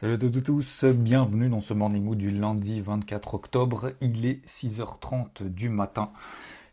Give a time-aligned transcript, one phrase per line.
[0.00, 3.90] Salut à toutes et tous, bienvenue dans ce Morning Mood du lundi 24 octobre.
[4.00, 6.12] Il est 6h30 du matin.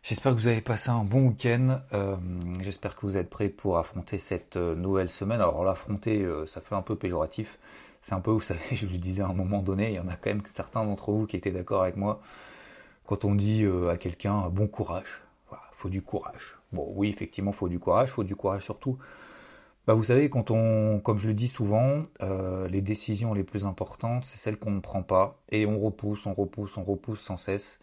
[0.04, 1.80] J'espère que vous avez passé un bon week-end.
[1.92, 2.14] Euh,
[2.60, 5.40] J'espère que vous êtes prêts pour affronter cette euh, nouvelle semaine.
[5.40, 7.58] Alors l'affronter, euh, ça fait un peu péjoratif.
[8.00, 10.06] C'est un peu, vous savez, je le disais à un moment donné, il y en
[10.06, 12.20] a quand même certains d'entre vous qui étaient d'accord avec moi
[13.06, 15.20] quand on dit à quelqu'un bon courage.
[15.48, 16.58] Voilà, faut du courage.
[16.72, 18.10] Bon, oui, effectivement, faut du courage.
[18.10, 18.98] Faut du courage surtout.
[19.86, 23.64] Bah, vous savez, quand on, comme je le dis souvent, euh, les décisions les plus
[23.64, 27.36] importantes, c'est celles qu'on ne prend pas et on repousse, on repousse, on repousse sans
[27.36, 27.78] cesse.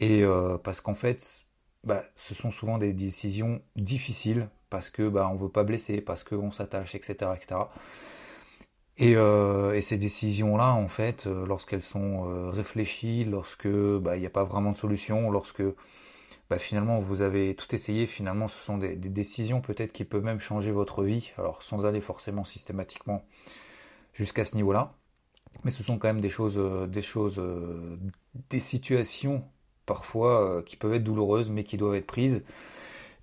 [0.00, 1.44] Et euh, parce qu'en fait,
[1.84, 6.24] bah, ce sont souvent des décisions difficiles parce que bah, on veut pas blesser, parce
[6.24, 7.60] qu'on s'attache, etc., etc.
[8.98, 14.30] Et, euh, et ces décisions-là, en fait, lorsqu'elles sont réfléchies, lorsque bah, il n'y a
[14.30, 15.62] pas vraiment de solution, lorsque
[16.52, 20.38] bah, finalement vous avez tout essayé, finalement ce sont des, décisions peut-être qui peuvent même
[20.38, 23.24] changer votre vie, alors sans aller forcément systématiquement
[24.12, 24.92] jusqu'à ce niveau-là,
[25.64, 27.96] mais ce sont quand même des choses, euh, des choses, euh,
[28.50, 29.44] des situations
[29.86, 32.44] parfois euh, qui peuvent être douloureuses, mais qui doivent être prises.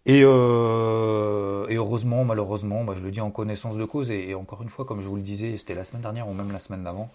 [0.08, 4.86] Et, heureusement, malheureusement, bah, je le dis en connaissance de cause, et, encore une fois,
[4.86, 7.12] comme je vous le disais, c'était la semaine dernière ou même la semaine d'avant,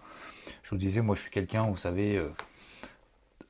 [0.62, 2.22] je vous disais, moi je suis quelqu'un, vous savez,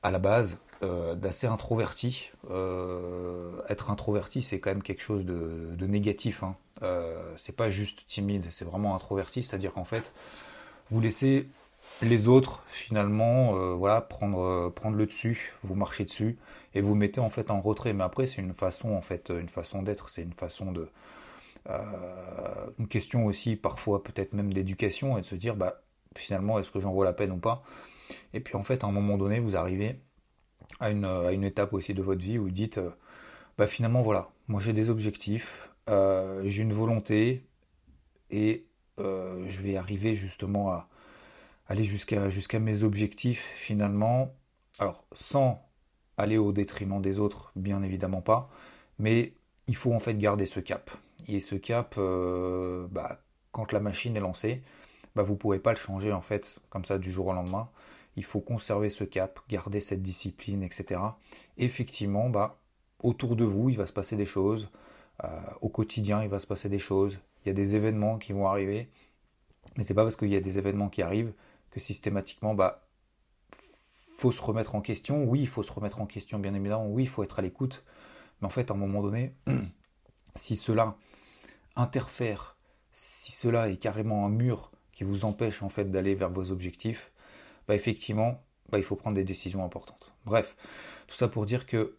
[0.05, 2.29] à la base, euh, d'assez introverti.
[2.51, 6.43] Euh, être introverti, c'est quand même quelque chose de, négatif.
[6.43, 6.55] Hein.
[6.83, 10.13] Euh, c'est pas juste timide, c'est vraiment introverti, c'est-à-dire qu'en fait,
[10.91, 11.49] vous laissez
[12.03, 16.37] les autres finalement, voilà, prendre prendre le dessus, vous marchez dessus
[16.75, 17.93] et vous mettez en fait en retrait.
[17.93, 20.87] Mais après, c'est une façon en fait, une façon d'être, c'est une façon de
[22.77, 25.81] une question aussi parfois peut-être même d'éducation et de se dire bah
[26.15, 27.63] finalement est-ce que j'en vaut la peine ou pas?
[28.33, 29.99] Et puis en fait, à un moment donné, vous arrivez
[30.79, 32.89] à une, à une étape aussi de votre vie où vous dites, euh,
[33.57, 37.45] bah finalement voilà, moi j'ai des objectifs, euh, j'ai une volonté
[38.31, 38.65] et
[38.99, 40.89] euh, je vais arriver justement à
[41.67, 44.33] aller jusqu'à mes objectifs finalement.
[44.79, 45.65] Alors sans
[46.17, 48.49] aller au détriment des autres, bien évidemment pas,
[48.99, 49.33] mais
[49.67, 50.91] il faut en fait garder ce cap.
[51.27, 53.21] Et ce cap, euh, bah,
[53.51, 54.63] quand la machine est lancée,
[55.15, 57.69] bah, vous pouvez pas le changer en fait comme ça du jour au lendemain
[58.15, 61.01] il faut conserver ce cap, garder cette discipline, etc.
[61.57, 62.59] Effectivement, bah,
[63.03, 64.69] autour de vous, il va se passer des choses.
[65.23, 65.27] Euh,
[65.61, 67.17] au quotidien, il va se passer des choses.
[67.43, 68.89] Il y a des événements qui vont arriver.
[69.77, 71.33] Mais c'est pas parce qu'il y a des événements qui arrivent
[71.71, 72.87] que systématiquement, bah,
[74.17, 75.25] faut se remettre en question.
[75.25, 76.87] Oui, il faut se remettre en question, bien évidemment.
[76.87, 77.83] Oui, il faut être à l'écoute.
[78.39, 79.35] Mais en fait, à un moment donné,
[80.35, 80.95] si cela
[81.75, 82.55] interfère,
[82.93, 87.11] si cela est carrément un mur qui vous empêche en fait d'aller vers vos objectifs,
[87.67, 90.13] bah effectivement, bah il faut prendre des décisions importantes.
[90.25, 90.55] Bref,
[91.07, 91.97] tout ça pour dire que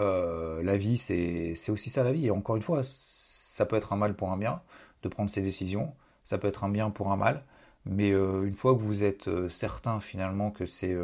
[0.00, 2.26] euh, la vie, c'est aussi ça la vie.
[2.26, 4.62] Et encore une fois, ça peut être un mal pour un bien
[5.02, 5.94] de prendre ces décisions,
[6.24, 7.44] ça peut être un bien pour un mal,
[7.86, 10.96] mais euh, une fois que vous êtes euh, certain finalement que c'est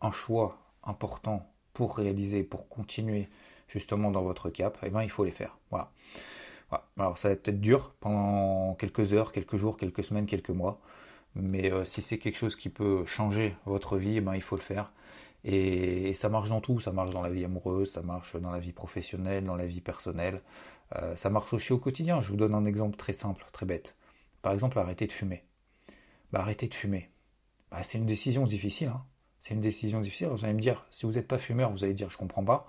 [0.00, 3.28] un choix important pour réaliser, pour continuer
[3.68, 5.58] justement dans votre cap, eh ben, il faut les faire.
[5.70, 5.90] Voilà.
[6.98, 10.80] Alors ça va être peut-être dur pendant quelques heures, quelques jours, quelques semaines, quelques mois.
[11.36, 14.56] Mais euh, si c'est quelque chose qui peut changer votre vie, eh ben, il faut
[14.56, 14.92] le faire.
[15.44, 18.60] Et, ça marche dans tout, ça marche dans la vie amoureuse, ça marche dans la
[18.60, 20.40] vie professionnelle, dans la vie personnelle,
[20.96, 22.20] euh, ça marche aussi au quotidien.
[22.20, 23.96] Je vous donne un exemple très simple, très bête.
[24.42, 25.44] Par exemple, arrêter de fumer.
[26.32, 27.10] Bah, arrêter de fumer.
[27.70, 28.88] Bah, c'est une décision difficile.
[28.88, 29.04] Hein.
[29.40, 30.28] C'est une décision difficile.
[30.28, 32.66] Vous allez me dire, si vous n'êtes pas fumeur, vous allez dire, je comprends pas.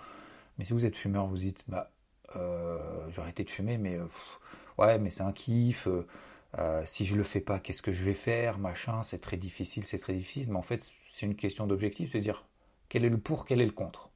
[0.57, 1.91] Mais si vous êtes fumeur, vous dites, bah,
[2.35, 4.39] euh, j'ai de fumer, mais pff,
[4.77, 5.87] ouais, mais c'est un kiff.
[5.87, 6.07] Euh,
[6.57, 9.85] euh, si je le fais pas, qu'est-ce que je vais faire, machin, c'est très difficile,
[9.85, 10.49] c'est très difficile.
[10.49, 12.45] Mais en fait, c'est une question d'objectif, c'est dire
[12.89, 14.09] quel est le pour, quel est le contre?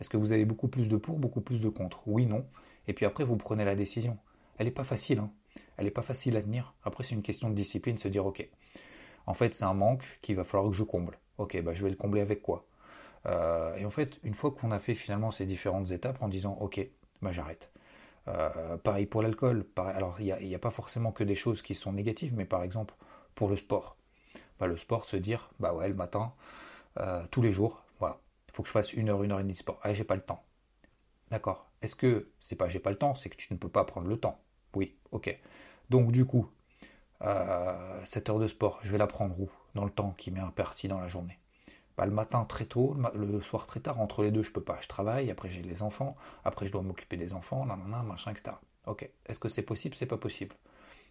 [0.00, 2.02] Est-ce que vous avez beaucoup plus de pour, beaucoup plus de contre?
[2.06, 2.46] Oui, non.
[2.88, 4.18] Et puis après, vous prenez la décision.
[4.58, 5.30] Elle n'est pas facile, hein.
[5.76, 6.74] Elle n'est pas facile à tenir.
[6.84, 8.48] Après, c'est une question de discipline, se dire ok.
[9.26, 11.18] En fait, c'est un manque qu'il va falloir que je comble.
[11.38, 12.66] Ok, bah je vais le combler avec quoi?
[13.26, 16.56] Euh, Et en fait, une fois qu'on a fait finalement ces différentes étapes en disant
[16.60, 16.86] ok,
[17.22, 17.70] bah j'arrête.
[18.28, 19.66] Euh, pareil pour l'alcool.
[19.76, 22.94] Alors, il n'y a, pas forcément que des choses qui sont négatives, mais par exemple,
[23.34, 23.96] pour le sport.
[24.58, 26.32] Bah, le sport, se dire, bah ouais, le matin,
[26.98, 29.42] euh, tous les jours, voilà, il faut que je fasse une heure, une heure et
[29.42, 29.80] demie de sport.
[29.82, 30.44] Ah, j'ai pas le temps.
[31.30, 31.70] D'accord.
[31.82, 34.08] Est-ce que c'est pas j'ai pas le temps, c'est que tu ne peux pas prendre
[34.08, 34.40] le temps?
[34.74, 35.36] Oui, ok.
[35.90, 36.50] Donc du coup,
[37.22, 39.50] euh, cette heure de sport, je vais la prendre où?
[39.74, 41.38] Dans le temps qui m'est imparti dans la journée.
[41.98, 44.78] Le matin très tôt, le soir très tard, entre les deux, je peux pas.
[44.80, 48.56] Je travaille, après j'ai les enfants, après je dois m'occuper des enfants, nanana, machin, etc.
[48.86, 49.94] Ok, est-ce que c'est possible?
[49.96, 50.56] C'est pas possible.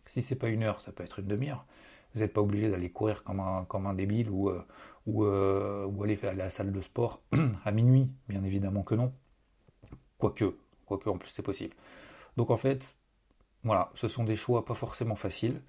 [0.06, 1.66] Si c'est pas une heure, ça peut être une demi-heure.
[2.14, 4.66] Vous n'êtes pas obligé d'aller courir comme un, comme un débile ou, euh,
[5.06, 7.22] ou, euh, ou aller à la salle de sport
[7.66, 9.14] à minuit, bien évidemment que non.
[10.18, 10.56] Quoique,
[10.86, 11.76] quoique en plus c'est possible.
[12.38, 12.96] Donc en fait,
[13.64, 15.62] voilà, ce sont des choix pas forcément faciles.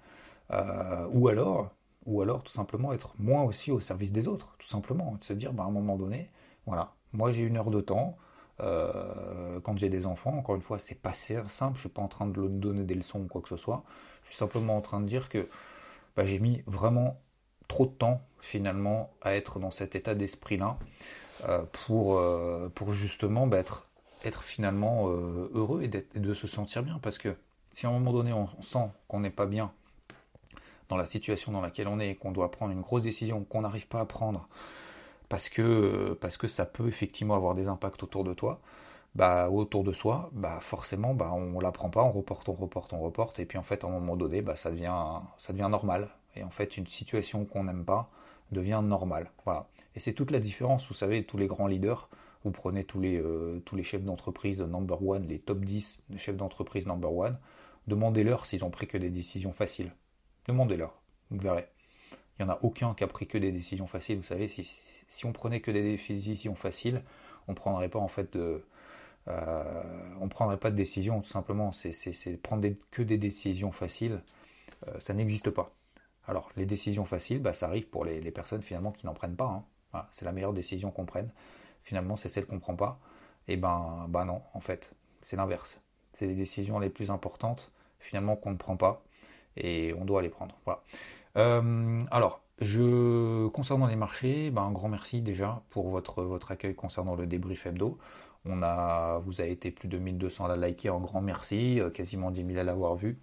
[0.51, 1.71] Euh, ou alors,
[2.05, 5.33] ou alors tout simplement être moins aussi au service des autres, tout simplement, de se
[5.33, 6.29] dire bah, à un moment donné,
[6.65, 8.17] voilà, moi j'ai une heure de temps.
[8.59, 11.75] quand j'ai des enfants, encore une fois, c'est pas simple.
[11.75, 13.83] Je suis pas en train de donner des leçons ou quoi que ce soit.
[14.23, 15.49] Je suis simplement en train de dire que
[16.15, 17.19] bah, j'ai mis vraiment
[17.67, 20.77] trop de temps finalement à être dans cet état d'esprit-là
[21.47, 23.87] euh, pour, euh, pour justement bah, être,
[24.23, 26.99] être finalement euh, heureux et, de se sentir bien.
[27.01, 27.35] Parce que
[27.71, 29.71] si à un moment donné on sent qu'on n'est pas bien
[30.89, 33.87] dans la situation dans laquelle on est, qu'on doit prendre une grosse décision qu'on n'arrive
[33.87, 34.47] pas à prendre,
[35.29, 38.61] parce que, parce que ça peut effectivement avoir des impacts autour de toi,
[39.15, 42.93] bah, autour de soi, bah, forcément, bah, on la prend pas, on reporte, on reporte,
[42.93, 45.69] on reporte, et puis en fait, à un moment donné, bah, ça, devient, ça devient
[45.69, 46.09] normal.
[46.35, 48.09] Et en fait, une situation qu'on n'aime pas
[48.51, 49.31] devient normale.
[49.45, 49.67] Voilà.
[49.95, 52.09] Et c'est toute la différence, vous savez, tous les grands leaders,
[52.43, 56.17] vous prenez tous les, euh, tous les chefs d'entreprise number one, les top 10 de
[56.17, 57.37] chefs d'entreprise number one,
[57.87, 59.93] demandez-leur s'ils ont pris que des décisions faciles.
[60.47, 61.67] Demandez-leur, vous verrez.
[62.39, 64.17] Il n'y en a aucun qui a pris que des décisions faciles.
[64.17, 64.63] Vous savez, si,
[65.07, 67.03] si on prenait que des décisions faciles,
[67.47, 68.65] on ne prendrait pas en fait de,
[69.27, 69.83] euh,
[70.19, 71.71] on prendrait pas de décision, tout simplement.
[71.71, 74.21] C'est prendre que des décisions faciles.
[74.87, 75.73] Euh, ça n'existe pas.
[76.27, 79.65] Alors, les décisions faciles, bah, ça arrive pour les, personnes finalement qui n'en prennent pas.
[79.93, 80.05] Hein.
[80.11, 81.31] c'est la meilleure décision qu'on prenne.
[81.83, 82.99] Finalement, c'est celle qu'on ne prend pas.
[83.47, 85.79] Et ben, ben non, en fait, c'est l'inverse.
[86.13, 89.03] C'est les décisions les plus importantes, finalement, qu'on ne prend pas.
[89.57, 90.55] Et on doit les prendre.
[90.65, 90.81] Voilà.
[91.37, 96.75] Euh, alors, je, concernant les marchés, ben, un grand merci déjà pour votre, votre accueil
[96.75, 97.97] concernant le débrief hebdo.
[98.45, 101.89] On a, vous avez été plus de 1200 à la liker, un grand merci, euh,
[101.89, 103.17] quasiment 10 000 à l'avoir vu,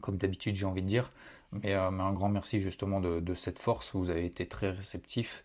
[0.00, 1.10] comme d'habitude j'ai envie de dire.
[1.52, 5.44] Mais, euh, un grand merci justement de, cette force, vous avez été très réceptif.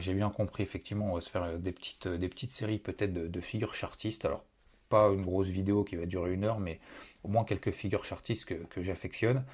[0.00, 3.40] J'ai bien compris, effectivement, on va se faire des petites, des petites séries peut-être de,
[3.40, 4.24] figures chartistes.
[4.26, 4.44] Alors,
[4.90, 6.78] pas une grosse vidéo qui va durer une heure, mais
[7.24, 9.44] au moins quelques figures chartistes que, j'affectionne.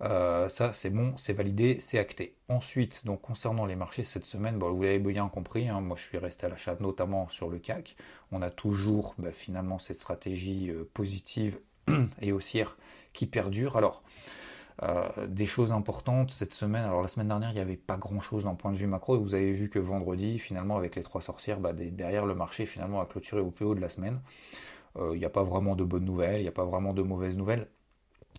[0.00, 2.34] Euh, ça, c'est bon, c'est validé, c'est acté.
[2.48, 6.18] Ensuite, donc concernant les marchés cette semaine, vous l'avez bien compris, hein, moi je suis
[6.18, 7.96] resté à l'achat notamment sur le CAC.
[8.32, 11.58] On a toujours bah, finalement cette stratégie euh, positive
[12.20, 12.76] et haussière
[13.12, 13.76] qui perdure.
[13.76, 14.02] Alors,
[14.82, 16.84] euh, des choses importantes cette semaine.
[16.84, 19.16] Alors la semaine dernière, il n'y avait pas grand-chose d'un point de vue macro.
[19.18, 23.00] Vous avez vu que vendredi, finalement, avec les trois sorcières, bah, derrière le marché, finalement,
[23.00, 24.20] a clôturé au plus haut de la semaine.
[24.96, 27.36] Il n'y a pas vraiment de bonnes nouvelles, il n'y a pas vraiment de mauvaises
[27.36, 27.68] nouvelles.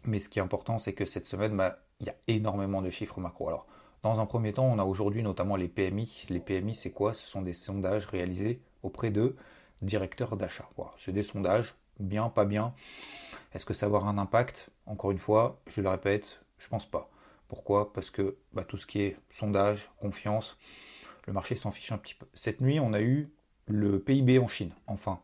[0.06, 2.90] Mais ce qui est important, c'est que cette semaine, bah, il y a énormément de
[2.90, 3.48] chiffres macro.
[3.48, 3.66] Alors,
[4.04, 6.26] dans un premier temps, on a aujourd'hui notamment les PMI.
[6.30, 7.14] Les PMI, c'est quoi?
[7.14, 9.36] Ce sont des sondages réalisés auprès de
[9.82, 10.70] directeurs d'achat.
[10.98, 12.74] C'est des sondages, bien, pas bien.
[13.54, 14.70] Est-ce que ça va avoir un impact?
[14.86, 17.10] Encore une fois, je le répète, je pense pas.
[17.48, 17.94] Pourquoi?
[17.94, 20.58] Parce que bah, tout ce qui est sondage, confiance,
[21.26, 22.28] le marché s'en fiche un petit peu.
[22.34, 23.32] Cette nuit, on a eu
[23.68, 25.20] le PIB en Chine, enfin.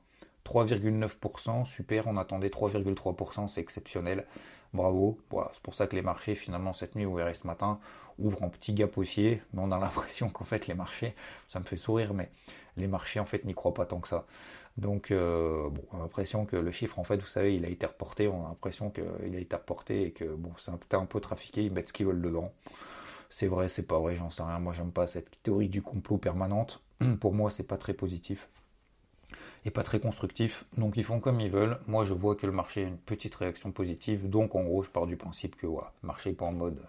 [0.51, 4.25] 3,9%, super, on attendait 3,3%, c'est exceptionnel.
[4.73, 5.19] Bravo.
[5.53, 7.79] C'est pour ça que les marchés, finalement, cette nuit, verrez ce matin,
[8.19, 9.41] ouvrent un petit gap haussier.
[9.53, 11.15] Mais on a l'impression qu'en fait, les marchés,
[11.49, 12.29] ça me fait sourire, mais
[12.77, 14.25] les marchés, en fait, n'y croient pas tant que ça.
[14.77, 17.85] Donc, euh, on a l'impression que le chiffre, en fait, vous savez, il a été
[17.85, 18.27] reporté.
[18.27, 21.63] On a l'impression qu'il a été reporté et que, bon, c'est un, un peu trafiqué.
[21.63, 22.51] Ils mettent ce qu'ils veulent dedans.
[23.29, 24.59] C'est vrai, c'est pas vrai, j'en sais rien.
[24.59, 26.81] Moi, j'aime pas cette théorie du complot permanente.
[27.19, 28.49] Pour moi, c'est pas très positif
[29.65, 30.65] et pas très constructif.
[30.77, 31.79] Donc ils font comme ils veulent.
[31.87, 34.29] Moi je vois que le marché a une petite réaction positive.
[34.29, 36.79] Donc en gros je pars du principe que le marché n'est pas en mode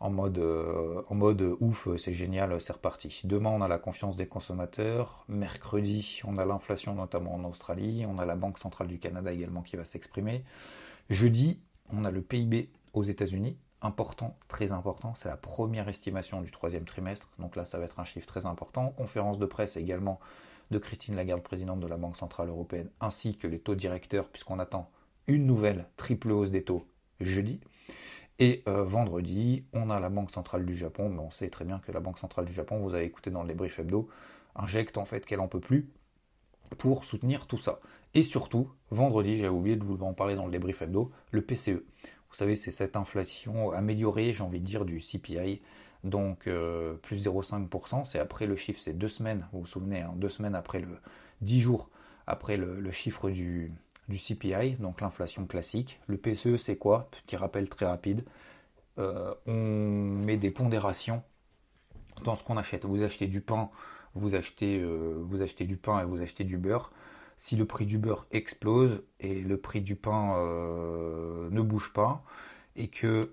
[0.00, 3.22] en mode, euh, en mode ouf, c'est génial, c'est reparti.
[3.24, 5.24] Demain, on a la confiance des consommateurs.
[5.28, 8.04] Mercredi, on a l'inflation, notamment en Australie.
[8.06, 10.44] On a la Banque centrale du Canada également qui va s'exprimer.
[11.08, 11.60] Jeudi,
[11.92, 13.56] on a le PIB aux États-Unis.
[13.80, 15.14] Important, très important.
[15.14, 17.28] C'est la première estimation du troisième trimestre.
[17.38, 18.90] Donc là, ça va être un chiffre très important.
[18.90, 20.20] Conférence de presse également
[20.70, 24.58] de Christine Lagarde, présidente de la Banque Centrale Européenne, ainsi que les taux directeurs, puisqu'on
[24.58, 24.90] attend
[25.26, 26.86] une nouvelle triple hausse des taux
[27.20, 27.60] jeudi.
[28.38, 31.78] Et euh, vendredi, on a la Banque Centrale du Japon, mais on sait très bien
[31.78, 34.08] que la Banque Centrale du Japon, vous avez écouté dans le débrief hebdo,
[34.54, 35.88] injecte en fait qu'elle en peut plus
[36.78, 37.80] pour soutenir tout ça.
[38.14, 41.84] Et surtout, vendredi, j'ai oublié de vous en parler dans le débrief hebdo, le PCE.
[42.30, 45.62] Vous savez, c'est cette inflation améliorée, j'ai envie de dire, du CPI,
[46.06, 50.12] donc euh, plus 0,5%, c'est après le chiffre, c'est deux semaines, vous vous souvenez, hein,
[50.16, 50.98] deux semaines après le,
[51.40, 51.90] dix jours
[52.26, 53.72] après le, chiffre du,
[54.08, 56.00] du CPI, donc l'inflation classique.
[56.06, 57.08] Le PCE, c'est quoi?
[57.10, 58.24] Petit rappel très rapide.
[58.98, 61.22] Euh, on met des pondérations
[62.24, 62.84] dans ce qu'on achète.
[62.84, 63.70] Vous achetez du pain,
[64.14, 66.92] vous achetez, euh, vous achetez du pain et vous achetez du beurre.
[67.36, 70.36] Si le prix du beurre explose et le prix du pain
[71.50, 72.24] ne bouge pas,
[72.76, 73.32] et que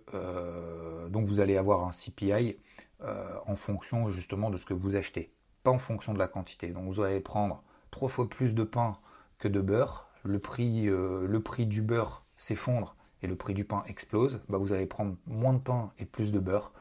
[1.09, 2.57] donc vous allez avoir un CPI
[3.01, 5.31] en fonction justement de ce que vous achetez,
[5.63, 6.67] pas en fonction de la quantité.
[6.69, 8.97] Donc vous allez prendre trois fois plus de pain
[9.39, 11.27] que de beurre, le prix, euh,
[11.59, 15.59] du beurre s'effondre et le prix du pain explose, bah vous allez prendre moins de
[15.59, 16.71] pain et plus de beurre.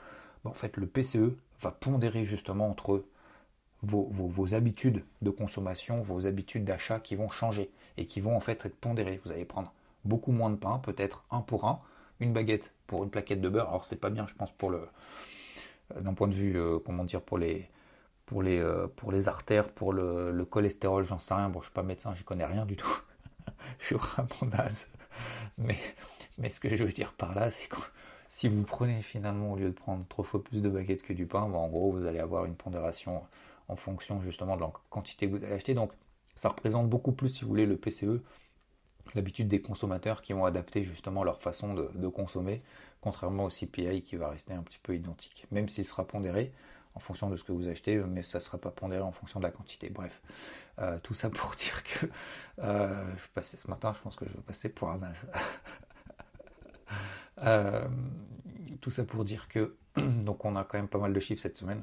[0.44, 3.04] Bah en fait, le PCE va pondérer justement entre
[3.82, 8.40] vos, vos, habitudes de consommation, vos habitudes d'achat qui vont changer et qui vont en
[8.40, 9.20] fait être pondérées.
[9.24, 9.72] Vous allez prendre
[10.04, 11.80] beaucoup moins de pain, peut-être un pour un,
[12.22, 13.68] une baguette pour une plaquette de beurre.
[13.68, 14.88] Alors c'est pas bien, je pense, pour le
[15.96, 17.68] euh, d'un point de vue, euh, comment dire, pour les
[18.26, 18.64] pour les,
[18.96, 21.50] pour les artères, pour le, le cholestérol, j'en sais rien.
[21.50, 23.02] Bon, je suis pas médecin, j'y connais rien du tout
[23.80, 24.88] je suis vraiment naze.
[25.58, 25.78] Mais,
[26.38, 27.76] mais ce que je veux dire par là, c'est que
[28.28, 31.26] si vous prenez finalement, au lieu de prendre trois fois plus de baguettes que du
[31.26, 33.22] pain, en gros, vous allez avoir une pondération
[33.68, 35.74] en fonction justement de la quantité que vous allez acheter.
[35.74, 35.92] Donc,
[36.34, 38.22] ça représente beaucoup plus, si vous voulez, le PCE,
[39.14, 42.62] l'habitude des consommateurs qui vont adapter justement leur façon de, consommer,
[43.00, 46.52] contrairement au CPI qui va rester un petit peu identique, même s'il sera pondéré
[46.94, 49.40] en fonction de ce que vous achetez, mais ça ne sera pas pondéré en fonction
[49.40, 49.88] de la quantité.
[49.88, 50.20] Bref,
[50.78, 52.06] euh, tout ça pour dire que
[52.58, 55.00] euh, je vais passer ce matin, je pense que je vais passer pour un.
[57.38, 57.88] Euh,
[58.80, 61.56] tout ça pour dire que donc on a quand même pas mal de chiffres cette
[61.56, 61.82] semaine.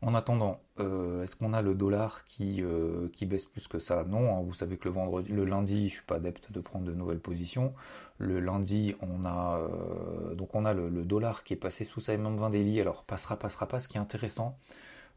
[0.00, 4.04] En attendant, euh, est-ce qu'on a le dollar qui, euh, baisse plus que ça?
[4.04, 4.42] Non, hein.
[4.42, 7.18] vous savez que le vendredi, le lundi, je suis pas adepte de prendre de nouvelles
[7.18, 7.74] positions.
[8.18, 12.16] Le lundi, on a euh, donc on a le, dollar qui est passé sous sa
[12.16, 12.80] MM20 daily.
[12.80, 13.80] Alors passera, passera pas.
[13.80, 14.56] Ce qui est intéressant,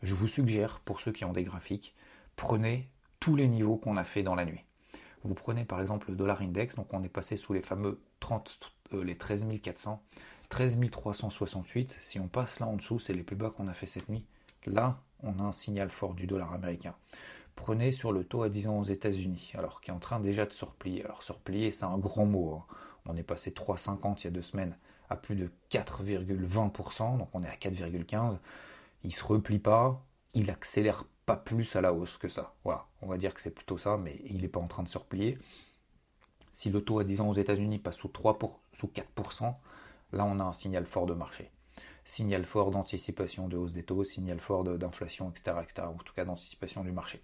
[0.01, 1.95] je vous suggère pour ceux qui ont des graphiques,
[2.35, 4.65] prenez tous les niveaux qu'on a fait dans la nuit.
[5.23, 8.73] Vous prenez par exemple le dollar index, donc on est passé sous les fameux 30,
[8.93, 10.01] les 13 400,
[10.50, 12.00] 13 368.
[12.01, 14.25] Si on passe là en dessous, c'est les plus bas qu'on a fait cette nuit.
[14.65, 16.96] Là, on a un signal fort du dollar américain.
[17.56, 20.46] Prenez sur le taux à 10 ans aux États-Unis, alors qui est en train déjà
[20.46, 21.03] de se replier.
[21.03, 22.56] Alors se replier, c'est un grand mot.
[22.56, 22.75] Hein.
[23.06, 24.77] On est passé 3,50 il y a deux semaines
[25.10, 28.38] à plus de 4,20%, donc on est à 4,15.
[29.03, 30.01] Il se replie pas,
[30.34, 32.53] il accélère pas plus à la hausse que ça.
[32.63, 34.88] Voilà, on va dire que c'est plutôt ça, mais il n'est pas en train de
[34.88, 35.38] se replier.
[36.51, 38.38] Si le taux à 10 ans aux États-Unis passe sous 3
[38.74, 39.53] sous 4%,
[40.13, 41.51] là on a un signal fort de marché
[42.05, 46.84] signal fort d'anticipation de hausse des taux, signal fort d'inflation, etc., en tout cas d'anticipation
[46.84, 47.22] du marché.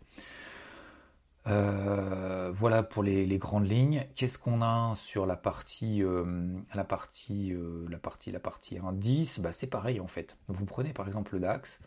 [1.47, 4.05] Euh, voilà pour les, grandes lignes.
[4.15, 6.25] Qu'est-ce qu'on a sur la partie, euh,
[6.73, 9.39] la partie, euh, la partie, la partie indice?
[9.39, 10.37] Bah, C'est pareil en fait.
[10.47, 11.79] Vous prenez par exemple le DAX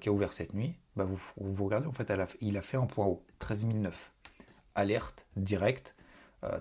[0.00, 0.76] qui a ouvert cette nuit.
[0.94, 4.12] Bah, vous, vous regardez en fait, il a fait un point haut, 13 009.
[4.76, 5.96] Alerte directe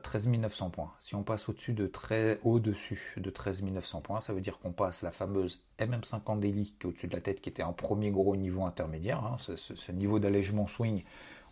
[0.04, 0.92] 13 euh, 900 points.
[1.00, 4.72] Si on passe au-dessus de très au-dessus de 13 900 points, ça veut dire qu'on
[4.72, 8.12] passe la fameuse MM50 Daily qui est au-dessus de la tête, qui était un premier
[8.12, 11.04] gros niveau intermédiaire, hein, ce, niveau d'allègement swing,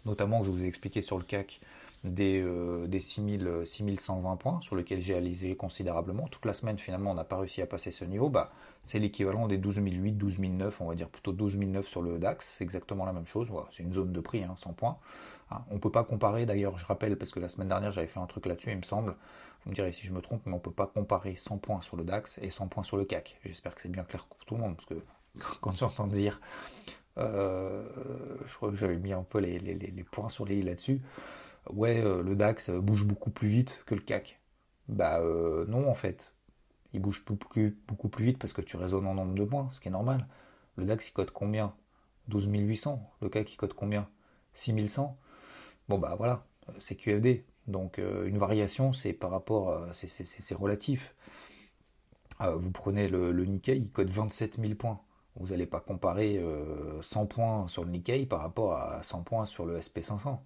[0.05, 1.61] notamment que je vous ai expliqué sur le CAC,
[2.03, 6.27] des, euh, des 6120 points sur lequel j'ai alisé considérablement.
[6.27, 8.29] Toute la semaine, finalement, on n'a pas réussi à passer ce niveau.
[8.29, 8.51] Bah,
[8.85, 12.55] c'est l'équivalent des 12008, 12009, on va dire plutôt 12009 sur le DAX.
[12.57, 13.47] C'est exactement la même chose.
[13.71, 14.97] C'est une zone de prix, hein, 100 points.
[15.49, 18.07] Ah, on ne peut pas comparer, d'ailleurs, je rappelle, parce que la semaine dernière j'avais
[18.07, 19.15] fait un truc là-dessus, il me semble,
[19.63, 21.81] vous me direz si je me trompe, mais on ne peut pas comparer 100 points
[21.81, 23.39] sur le DAX et 100 points sur le CAC.
[23.45, 25.01] J'espère que c'est bien clair pour tout le monde, parce que
[25.61, 26.41] quand j'entends dire,
[27.17, 27.83] euh,
[28.45, 31.01] je crois que j'avais mis un peu les, points sur les i là-dessus,
[31.71, 34.39] ouais, euh, le DAX bouge beaucoup plus vite que le CAC.
[34.89, 36.33] Bah euh, non, en fait.
[36.93, 39.89] Il bouge beaucoup plus vite parce que tu raisonnes en nombre de points, ce qui
[39.89, 40.25] est normal.
[40.77, 41.73] Le DAX il code combien?
[42.29, 43.11] 12 800.
[43.21, 44.09] Le CAC il code combien?
[44.53, 45.17] 6100
[45.89, 46.45] Bon bah voilà,
[46.79, 47.45] c'est QFD.
[47.67, 51.15] Donc euh, une variation, c'est par rapport, c'est relatif.
[52.41, 54.99] Euh, vous prenez le, Nikkei, il code 27 000 points.
[55.35, 56.41] Vous n'allez pas comparer
[57.01, 60.39] 100 euh, points sur le Nikkei par rapport à 100 points sur le SP500.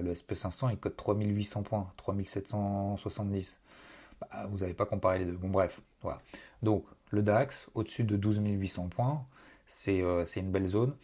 [0.00, 3.56] le SP500, il code 3800 points, 3770.
[4.20, 5.32] Bah, vous n'allez pas comparer les deux.
[5.36, 6.20] Bon bref, voilà.
[6.62, 9.26] Donc le DAX, au-dessus de 12 800 points,
[9.66, 10.00] c'est
[10.36, 10.94] une belle zone.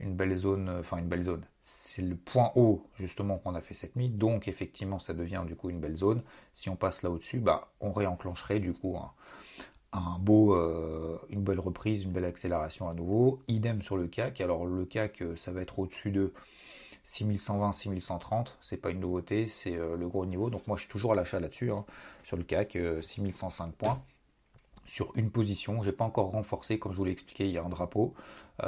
[0.00, 3.74] Une belle zone, enfin une belle zone c'est le point haut justement qu'on a fait
[3.74, 6.22] cette nuit, donc effectivement ça devient du coup une belle zone.
[6.54, 8.96] Si on passe là au-dessus, bah, on réenclencherait du coup
[9.92, 13.40] un, beau, euh, une belle reprise, une belle accélération à nouveau.
[13.48, 14.40] Idem sur le CAC.
[14.40, 16.32] Alors le CAC, euh, ça va être au-dessus de
[17.04, 18.58] 6120, 6130.
[18.62, 20.50] C'est pas une nouveauté, c'est euh, le gros niveau.
[20.50, 21.84] Donc moi je suis toujours à l'achat là-dessus hein,
[22.24, 24.02] sur le CAC, 6105 points
[24.86, 25.82] sur une position.
[25.82, 28.14] J'ai pas encore renforcé, comme je vous l'ai expliqué, il y a un drapeau.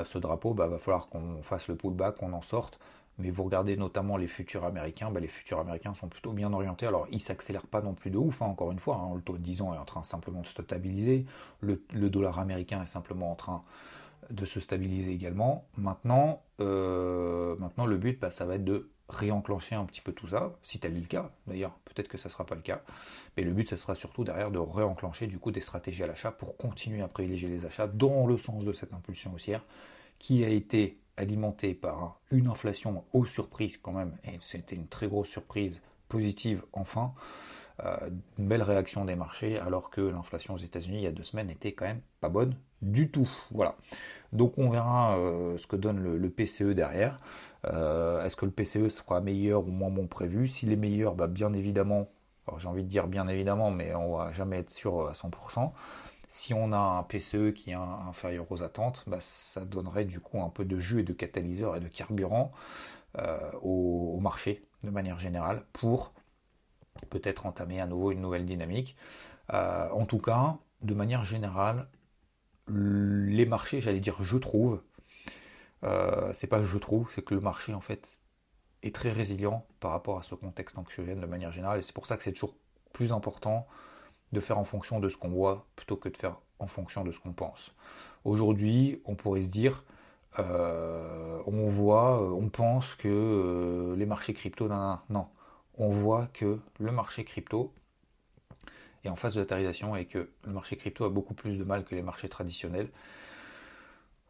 [0.05, 2.79] Ce drapeau, bah, va falloir qu'on fasse le pullback, qu'on en sorte.
[3.19, 6.87] mais vous regardez notamment les futurs américains, bah, les futurs américains sont plutôt bien orientés.
[6.87, 9.15] Alors ils s'accélèrent pas non plus de ouf, hein, encore une fois, hein.
[9.15, 11.27] le taux de 10 ans est en train simplement de se stabiliser,
[11.61, 11.79] le,
[12.11, 13.63] dollar américain est simplement en train
[14.31, 15.67] de se stabiliser également.
[15.77, 20.29] Maintenant, euh, maintenant le but, bah, ça va être de réenclencher un petit peu tout
[20.29, 21.31] ça, si tel est le cas.
[21.47, 22.83] D'ailleurs, peut-être que ça ne sera pas le cas.
[23.37, 26.33] Mais le but, ce sera surtout derrière de réenclencher du coup des stratégies à l'achat
[26.33, 29.63] pour continuer à privilégier les achats dans le sens de cette impulsion haussière
[30.19, 35.07] qui a été alimentée par une inflation aux surprises quand même, et c'était une très
[35.07, 37.15] grosse surprise positive enfin,
[37.85, 41.23] euh, une belle réaction des marchés, alors que l'inflation aux États-Unis il y a deux
[41.25, 43.29] semaines était quand même pas bonne du tout.
[43.51, 43.77] Voilà.
[44.33, 47.21] Donc on verra euh, ce que donne le, PCE derrière.
[47.73, 50.49] Euh, est-ce que le PCE sera meilleur ou moins bon prévu?
[50.49, 52.09] S'il est meilleur, bah, bien évidemment,
[52.59, 55.73] j'ai envie de dire bien évidemment, mais on va jamais être sûr à 100%.
[56.29, 60.41] Si on a un PCE qui est inférieur aux attentes, bah, ça donnerait du coup
[60.43, 62.53] un peu de jus et de catalyseur et de carburant
[63.19, 66.13] euh, au, marché de manière générale pour
[67.11, 68.97] peut-être entamer à nouveau une nouvelle dynamique.
[69.53, 71.89] Euh, en tout cas, de manière générale,
[72.69, 74.83] les marchés, j'allais dire je trouve,
[75.85, 78.21] euh, c'est pas je trouve, c'est que le marché en fait
[78.83, 82.07] est très résilient par rapport à ce contexte anxiogène de manière générale et c'est pour
[82.07, 82.55] ça que c'est toujours
[82.93, 83.67] plus important
[84.33, 87.13] de faire en fonction de ce qu'on voit plutôt que de faire en fonction de
[87.13, 87.73] ce qu'on pense.
[88.25, 89.85] Aujourd'hui, on pourrait se dire,
[90.39, 95.29] euh, on voit, euh, on pense que les marchés crypto, non, non,
[95.77, 97.73] on voit que le marché crypto
[99.05, 101.85] est en phase de latérisation et que le marché crypto a beaucoup plus de mal
[101.85, 102.89] que les marchés traditionnels.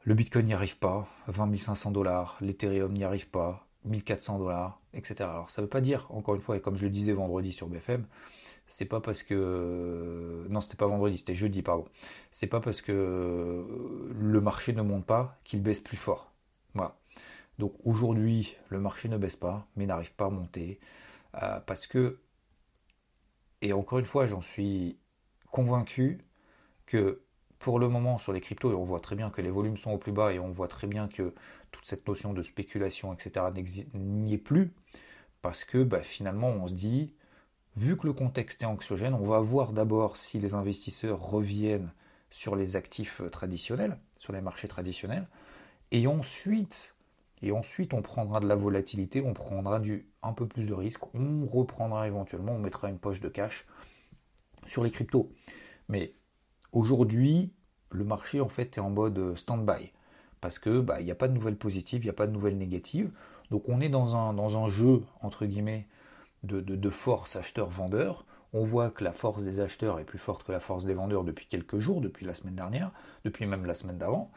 [0.05, 5.17] Le Bitcoin n'y arrive pas, 20 500 dollars, l'Ethereum n'y arrive pas, 1400 dollars, etc.
[5.21, 7.53] Alors ça ne veut pas dire, encore une fois, et comme je le disais vendredi
[7.53, 8.05] sur BFM,
[8.67, 11.87] c'est pas parce que non c'était pas vendredi c'était jeudi pardon.
[12.33, 13.65] C'est pas parce que
[14.15, 16.33] le marché ne monte pas qu'il baisse plus fort.
[16.75, 16.97] Voilà.
[17.59, 20.81] Donc aujourd'hui le marché ne baisse pas mais n'arrive pas à monter
[21.43, 22.19] euh, parce que
[23.63, 24.99] et encore une fois j'en suis
[25.51, 26.21] convaincu
[26.87, 27.23] que
[27.65, 29.93] pour le moment sur les cryptos et on voit très bien que les volumes sont
[29.93, 31.33] au plus bas et on voit très bien que
[31.73, 33.47] toute cette notion de spéculation etc
[33.95, 34.75] n'y est plus
[35.41, 37.15] parce que bah, finalement on se dit
[37.77, 41.91] Vu que le contexte est anxiogène, on va voir d'abord si les investisseurs reviennent
[42.31, 45.27] sur les actifs traditionnels, sur les marchés traditionnels,
[45.91, 46.95] et ensuite,
[47.43, 51.03] et ensuite on prendra de la volatilité, on prendra du un peu plus de risque,
[51.15, 53.67] on reprendra éventuellement, on mettra une poche de cash
[54.67, 55.33] sur les cryptos.
[55.89, 56.15] Mais
[56.75, 57.53] aujourd'hui,
[57.91, 59.93] le marché en fait est en mode stand-by
[60.41, 62.33] parce que bah, il n'y a pas de nouvelles positives, il n'y a pas de
[62.33, 63.11] nouvelles négatives.
[63.51, 65.87] Donc on est dans un, jeu entre guillemets
[66.43, 68.27] de, force acheteur-vendeur.
[68.53, 71.25] On voit que la force des acheteurs est plus forte que la force des vendeurs
[71.25, 72.91] depuis quelques jours, depuis la semaine dernière,
[73.25, 74.31] depuis même la semaine d'avant.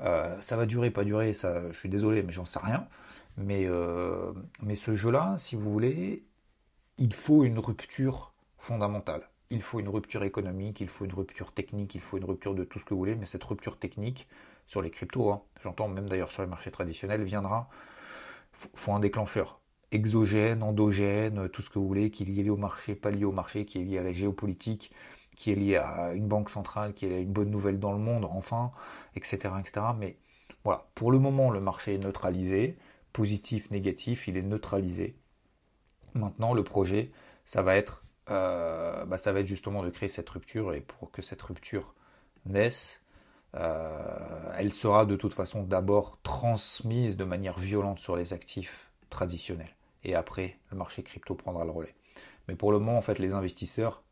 [0.00, 2.86] Euh, ça va durer, pas durer, ça, je suis désolé, mais j'en sais rien.
[3.38, 6.22] Mais, euh, mais ce jeu-là, si vous voulez,
[6.98, 9.22] il faut une rupture fondamentale.
[9.50, 12.64] Il faut une rupture économique, il faut une rupture technique, il faut une rupture de
[12.64, 14.28] tout ce que vous voulez, mais cette rupture technique
[14.66, 17.68] sur les cryptos, hein, j'entends même d'ailleurs sur les marchés traditionnels, viendra,
[18.52, 19.60] faut un déclencheur
[19.92, 23.32] exogène, endogène, tout ce que vous voulez, qui est lié au marché, pas lié au
[23.32, 24.92] marché, qui est lié à la géopolitique,
[25.36, 28.24] qui est lié à une banque centrale, qui est une bonne nouvelle dans le monde,
[28.24, 28.72] enfin,
[29.14, 29.86] etc., etc.
[29.98, 30.18] Mais
[30.64, 32.78] voilà, pour le moment, le marché est neutralisé,
[33.12, 35.16] positif, négatif, il est neutralisé.
[36.14, 37.12] Maintenant, le projet,
[37.44, 41.10] ça va être, euh, bah, ça va être justement de créer cette rupture, et pour
[41.10, 41.94] que cette rupture
[42.44, 43.00] naisse,
[43.54, 49.74] euh, elle sera de toute façon d'abord transmise de manière violente sur les actifs traditionnels
[50.04, 51.94] et après le marché crypto prendra le relais.
[52.48, 54.02] Mais pour le moment, en fait, les investisseurs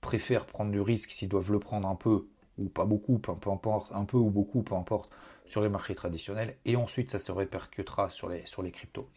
[0.00, 2.28] préfèrent prendre du risque s'ils doivent le prendre un peu
[2.58, 5.10] ou pas beaucoup, peu, importe, un peu ou beaucoup, peu importe,
[5.46, 9.08] sur les marchés traditionnels, et ensuite ça se répercutera sur les, sur les cryptos.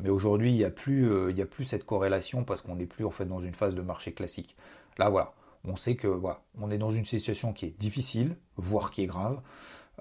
[0.00, 3.04] Mais aujourd'hui, il n'y a, plus, euh, a plus cette corrélation parce qu'on n'est plus
[3.04, 4.56] en fait dans une phase de marché classique.
[4.98, 8.90] Là, voilà, on sait que voilà, on est dans une situation qui est difficile, voire
[8.90, 9.40] qui est grave.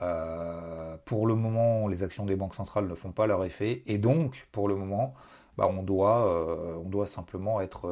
[0.01, 3.99] Euh, pour le moment, les actions des banques centrales ne font pas leur effet, et
[3.99, 5.13] donc, pour le moment,
[5.57, 7.87] bah, on, doit, euh, on doit simplement être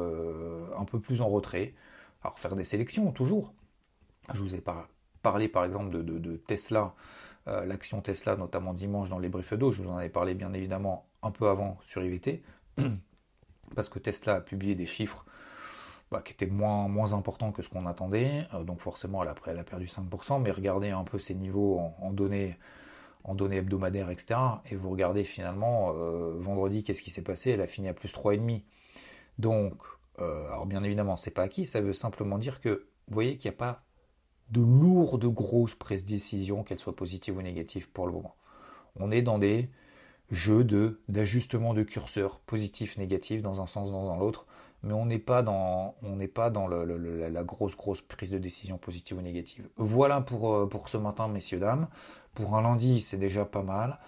[0.76, 1.74] un peu plus en retrait.
[2.24, 3.52] Alors faire des sélections toujours.
[4.32, 4.62] Je vous ai
[5.22, 6.94] parlé par exemple de, Tesla,
[7.48, 9.72] euh, l'action Tesla, notamment dimanche dans les briefs d'eau.
[9.72, 12.42] Je vous en avais parlé bien évidemment un peu avant sur IVT,
[13.74, 15.24] parce que Tesla a publié des chiffres
[16.10, 18.46] bah, qui étaient moins, moins importants que ce qu'on attendait.
[18.64, 22.12] donc forcément, elle a, elle a perdu 5%, mais regardez un peu ces niveaux en
[22.12, 22.56] données
[23.24, 24.38] en données hebdomadaires, etc.
[24.70, 27.50] Et vous regardez finalement, euh, vendredi, qu'est-ce qui s'est passé?
[27.50, 28.62] Elle a fini à plus 3,5.
[29.38, 29.74] Donc,
[30.18, 33.50] euh, alors bien évidemment, c'est pas acquis, ça veut simplement dire que vous voyez qu'il
[33.50, 33.84] n'y a pas
[34.50, 38.36] de lourde, grosse prise de décision, qu'elle soit positive ou négative pour le moment.
[38.96, 39.70] On est dans des
[40.32, 44.46] jeu de d'ajustement de curseur positif négatif dans un sens dans l'autre
[44.82, 48.78] mais on n'est pas dans on n'est pas dans la grosse grosse prise de décision
[48.78, 51.86] positive ou négative voilà pour euh, pour ce matin messieurs dames
[52.34, 53.98] pour un lundi c'est déjà pas mal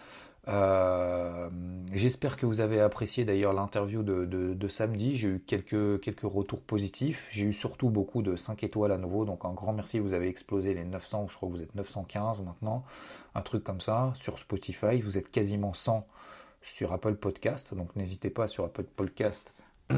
[0.47, 1.49] euh,
[1.93, 5.17] j'espère que vous avez apprécié d'ailleurs l'interview de, samedi.
[5.17, 7.27] J'ai eu quelques, quelques retours positifs.
[7.31, 9.25] J'ai eu surtout beaucoup de 5 étoiles à nouveau.
[9.25, 9.99] Donc un grand merci.
[9.99, 11.29] Vous avez explosé les 900.
[11.31, 12.85] Je crois que vous êtes 915 maintenant.
[13.35, 14.13] Un truc comme ça.
[14.17, 15.01] Sur Spotify.
[15.01, 16.07] Vous êtes quasiment 100
[16.65, 17.75] sur Apple Podcast.
[17.75, 19.55] Donc n'hésitez pas sur Apple Podcast.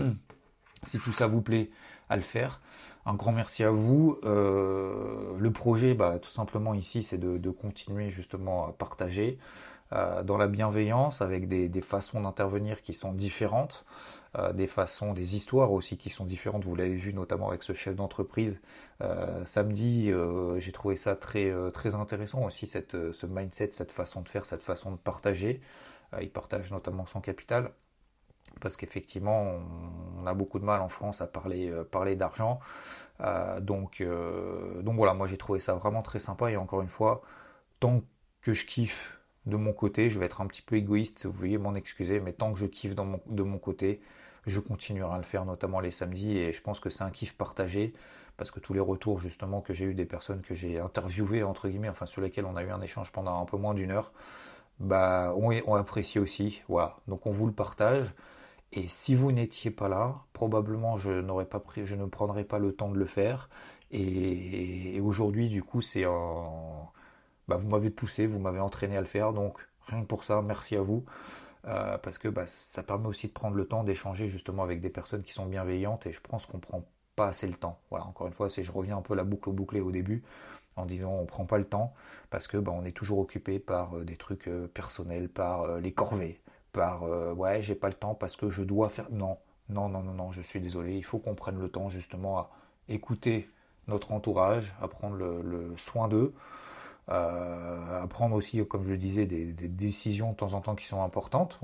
[0.84, 1.70] si tout ça vous plaît
[2.08, 2.60] à le faire.
[3.04, 4.18] Un grand merci à vous.
[4.24, 9.38] Euh, le projet, bah, tout simplement ici, c'est de, continuer justement à partager.
[9.92, 13.84] Euh, dans la bienveillance, avec des, façons d'intervenir qui sont différentes,
[14.36, 16.64] euh, des façons, des histoires aussi qui sont différentes.
[16.64, 18.60] Vous l'avez vu notamment avec ce chef d'entreprise
[19.44, 20.10] samedi.
[20.58, 24.96] J'ai trouvé ça très intéressant aussi ce mindset, cette façon de faire, cette façon de
[24.96, 25.60] partager.
[26.20, 27.72] Il partage notamment son capital
[28.60, 29.58] parce qu'effectivement
[30.20, 32.60] on, a beaucoup de mal en France à parler parler d'argent.
[33.60, 34.02] donc
[34.82, 37.22] donc voilà, moi j'ai trouvé ça vraiment très sympa et encore une fois,
[37.80, 38.02] tant
[38.42, 41.58] que je kiffe de mon côté, je vais être un petit peu égoïste, vous voyez
[41.58, 44.00] m'en excuser, mais tant que je kiffe de mon côté,
[44.46, 47.36] je continuerai à le faire, notamment les samedis, et je pense que c'est un kiff
[47.36, 47.94] partagé,
[48.36, 51.68] parce que tous les retours justement que j'ai eu des personnes que j'ai interviewées, entre
[51.68, 54.12] guillemets, enfin sur lesquelles on a eu un échange pendant un peu moins d'une heure,
[54.80, 56.96] bah on, apprécie aussi, voilà.
[57.08, 58.14] Donc on vous le partage,
[58.72, 62.72] et si vous n'étiez pas là, probablement je n'aurais pas je ne prendrais pas le
[62.72, 63.48] temps de le faire,
[63.90, 66.88] et, aujourd'hui du coup c'est un
[67.48, 70.42] bah, vous m'avez poussé, vous m'avez entraîné à le faire, donc rien que pour ça,
[70.42, 71.04] merci à vous.
[71.66, 74.90] Euh, parce que bah, ça permet aussi de prendre le temps d'échanger justement avec des
[74.90, 76.84] personnes qui sont bienveillantes et je pense qu'on prend
[77.16, 77.80] pas assez le temps.
[77.90, 80.22] Voilà, encore une fois, c'est je reviens un peu la boucle bouclée au début
[80.76, 81.94] en disant on prend pas le temps
[82.30, 85.92] parce que bah, on est toujours occupé par euh, des trucs euh, personnels, par les
[85.92, 86.40] corvées,
[86.72, 87.02] par
[87.36, 90.32] ouais j'ai pas le temps parce que je dois faire non non non non non
[90.32, 92.50] je suis désolé il faut qu'on prenne le temps justement à
[92.88, 93.48] écouter
[93.88, 96.34] notre entourage, à prendre le soin d'eux.
[97.08, 100.86] Euh, à prendre aussi, comme je le disais, des, décisions de temps en temps qui
[100.86, 101.60] sont importantes,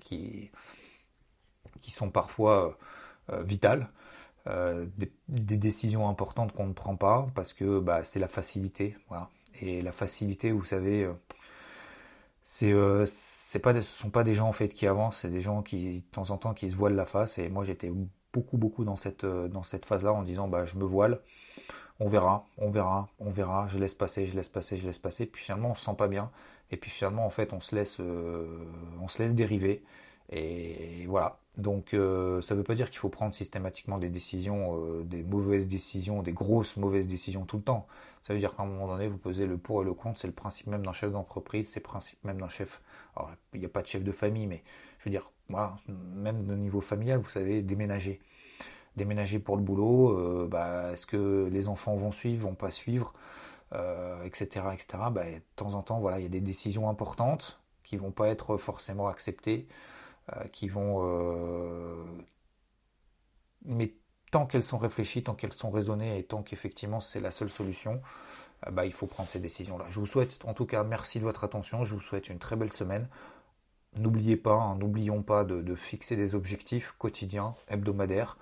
[0.00, 0.50] qui,
[1.88, 2.78] sont parfois
[3.30, 3.88] euh, vitales.
[4.46, 4.86] Euh,
[5.28, 9.30] des, décisions importantes qu'on ne prend pas parce que bah, c'est la facilité, voilà.
[9.60, 11.08] Et la facilité, vous savez,
[12.44, 12.74] c'est
[13.06, 16.00] c'est pas ce sont pas des gens en fait qui avancent, c'est des gens qui
[16.00, 17.38] de temps en temps qui se voilent la face.
[17.38, 17.90] Et moi j'étais
[18.32, 21.20] beaucoup beaucoup dans cette dans cette phase-là en disant bah je me voile.
[22.00, 25.26] On verra, on verra, on verra, je laisse passer, je laisse passer, je laisse passer,
[25.26, 26.30] puis finalement on se sent pas bien,
[26.72, 28.66] et puis finalement en fait on se laisse, euh,
[29.00, 29.84] on se laisse dériver,
[30.30, 31.38] et voilà.
[31.56, 35.68] Donc euh, ça veut pas dire qu'il faut prendre systématiquement des décisions, euh, des mauvaises
[35.68, 37.86] décisions, des grosses mauvaises décisions tout le temps.
[38.24, 40.26] Ça veut dire qu'à un moment donné vous posez le pour et le contre, c'est
[40.26, 42.80] le principe même d'un chef d'entreprise, c'est le principe même d'un chef.
[43.14, 44.64] Alors il n'y a pas de chef de famille, mais
[44.98, 48.20] je veux dire, voilà, même au niveau familial, vous savez, déménager
[48.96, 53.12] déménager pour le boulot, euh, bah, est-ce que les enfants vont suivre, vont pas suivre,
[54.24, 54.86] etc., etc.
[55.10, 58.28] Bah, de temps en temps, voilà, il y a des décisions importantes qui vont pas
[58.28, 59.66] être forcément acceptées,
[60.52, 61.02] qui vont,
[63.64, 63.94] mais
[64.30, 68.00] tant qu'elles sont réfléchies, tant qu'elles sont raisonnées et tant qu'effectivement c'est la seule solution,
[68.72, 69.86] bah, il faut prendre ces décisions-là.
[69.90, 72.56] Je vous souhaite en tout cas merci de votre attention, je vous souhaite une très
[72.56, 73.08] belle semaine.
[73.98, 78.38] N'oubliez pas, hein, n'oublions pas de, fixer des objectifs quotidiens, hebdomadaires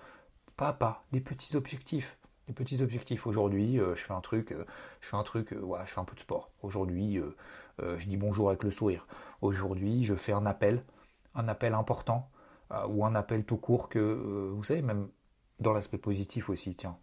[0.56, 2.16] pas pas, des petits objectifs.
[2.46, 3.26] Des petits objectifs.
[3.26, 4.64] Aujourd'hui, euh, je fais un truc, euh,
[5.00, 6.50] je fais un truc, euh, je fais un peu de sport.
[6.62, 7.20] Aujourd'hui,
[7.78, 9.06] je dis bonjour avec le sourire.
[9.40, 10.84] Aujourd'hui, je fais un appel,
[11.34, 12.30] un appel important,
[12.88, 15.08] ou un appel tout court que, vous savez, même
[15.60, 16.96] dans l'aspect positif aussi, tiens,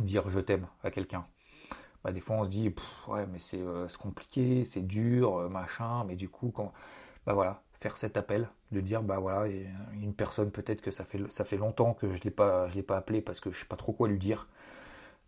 [0.00, 1.26] dire je t'aime à quelqu'un.
[2.04, 2.74] Bah, des fois on se dit
[3.08, 3.60] ouais mais c'est
[3.98, 6.72] compliqué, c'est dur, machin, mais du coup quand
[7.26, 9.52] bah voilà, faire cet appel, de dire bah voilà,
[9.94, 12.82] une personne peut-être que ça fait ça fait longtemps que je l'ai pas je l'ai
[12.82, 14.48] pas appelé parce que je sais pas trop quoi lui dire.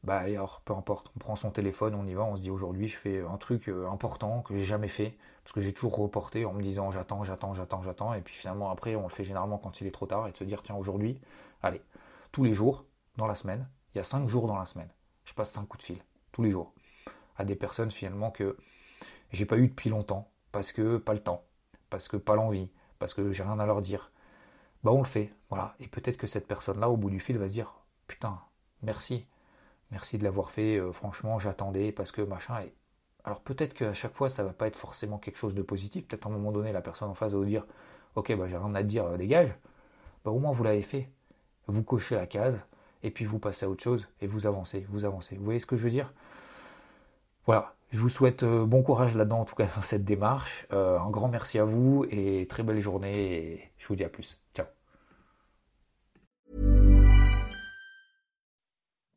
[0.02, 2.88] Bah alors peu importe, on prend son téléphone, on y va, on se dit aujourd'hui
[2.88, 6.46] je fais un truc euh, important que j'ai jamais fait parce que j'ai toujours reporté
[6.46, 9.58] en me disant j'attends, j'attends, j'attends, j'attends et puis finalement après on le fait généralement
[9.58, 11.20] quand il est trop tard et de se dire tiens aujourd'hui,
[11.62, 11.82] allez,
[12.32, 12.86] tous les jours
[13.16, 14.88] dans la semaine, il y a cinq jours dans la semaine,
[15.26, 15.98] je passe cinq coups de fil
[16.32, 16.72] tous les jours
[17.36, 18.56] à des personnes finalement que
[19.32, 21.44] j'ai pas eu depuis longtemps parce que pas le temps
[21.90, 24.12] parce que pas l'envie, parce que j'ai rien à leur dire,
[24.84, 25.74] bah on le fait, voilà.
[25.80, 27.74] Et peut-être que cette personne-là, au bout du fil, va se dire,
[28.06, 28.40] putain,
[28.82, 29.26] merci,
[29.90, 32.55] merci de l'avoir fait, euh, franchement, j'attendais, parce que machin.
[33.24, 36.07] Alors peut-être qu'à chaque fois, ça va pas être forcément quelque chose de positif.
[36.07, 37.66] Peut-être à un moment donné, la personne en face va vous dire,
[38.16, 39.50] ok, bah j'ai rien à te dire, euh, dégage.
[40.24, 41.11] Bah au moins vous l'avez fait.
[41.66, 42.59] Vous cochez la case,
[43.03, 45.37] et puis vous passez à autre chose, et vous avancez, vous avancez.
[45.37, 46.12] Vous voyez ce que je veux dire?
[47.46, 50.66] Voilà, Je vous souhaite bon courage là-dedans, en tout cas dans cette démarche.
[50.70, 53.55] un grand merci à vous et très belle journée.
[53.55, 54.40] Et je vous dis à plus.
[54.55, 54.79] Ciao.